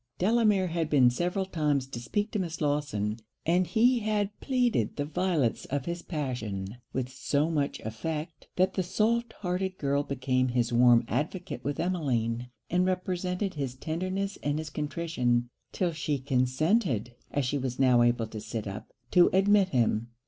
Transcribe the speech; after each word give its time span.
Delamere 0.17 0.69
had 0.69 0.89
been 0.89 1.11
several 1.11 1.45
times 1.45 1.85
to 1.85 1.99
speak 1.99 2.31
to 2.31 2.39
Miss 2.39 2.59
Lawson; 2.59 3.17
and 3.45 3.67
he 3.67 3.99
had 3.99 4.31
pleaded 4.39 4.95
the 4.95 5.05
violence 5.05 5.65
of 5.65 5.85
his 5.85 6.01
passion 6.01 6.77
with 6.91 7.07
so 7.07 7.51
much 7.51 7.79
effect, 7.81 8.47
that 8.55 8.73
the 8.73 8.81
soft 8.81 9.33
hearted 9.41 9.77
girl 9.77 10.01
became 10.01 10.47
his 10.47 10.73
warm 10.73 11.05
advocate 11.07 11.63
with 11.63 11.79
Emmeline, 11.79 12.49
and 12.67 12.87
represented 12.87 13.53
his 13.53 13.75
tenderness 13.75 14.39
and 14.41 14.57
his 14.57 14.71
contrition, 14.71 15.51
'till 15.71 15.91
she 15.91 16.17
consented 16.17 17.13
(as 17.29 17.45
she 17.45 17.59
was 17.59 17.77
now 17.77 18.01
able 18.01 18.25
to 18.25 18.41
sit 18.41 18.65
up) 18.65 18.91
to 19.11 19.29
admit 19.31 19.69
him. 19.69 20.07